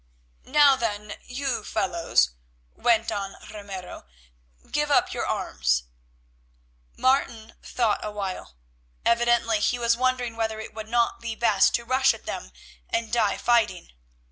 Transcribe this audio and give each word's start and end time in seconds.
"Now, 0.47 0.75
then, 0.75 1.13
you 1.27 1.63
fellows," 1.63 2.31
went 2.73 3.11
on 3.11 3.35
Ramiro, 3.53 4.07
"give 4.71 4.89
up 4.89 5.13
your 5.13 5.27
arms." 5.27 5.83
Martin 6.97 7.53
thought 7.61 8.03
a 8.03 8.09
while. 8.09 8.55
Evidently 9.05 9.59
he 9.59 9.77
was 9.77 9.95
wondering 9.95 10.35
whether 10.35 10.59
it 10.59 10.73
would 10.73 10.89
not 10.89 11.19
be 11.21 11.35
best 11.35 11.75
to 11.75 11.85
rush 11.85 12.15
at 12.15 12.25
them 12.25 12.51
and 12.89 13.13
die 13.13 13.37
fighting. 13.37 13.91